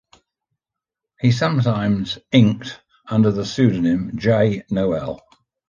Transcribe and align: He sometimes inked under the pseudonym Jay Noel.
He 1.19 1.31
sometimes 1.31 2.17
inked 2.31 2.79
under 3.05 3.31
the 3.31 3.45
pseudonym 3.45 4.17
Jay 4.17 4.63
Noel. 4.71 5.21